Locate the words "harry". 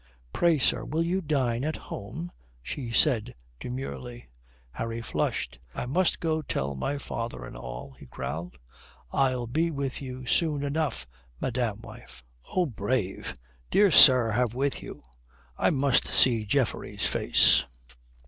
4.71-4.99